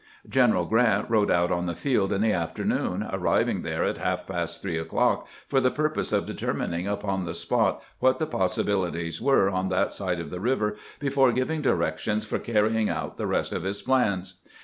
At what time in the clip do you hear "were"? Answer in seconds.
9.21-9.47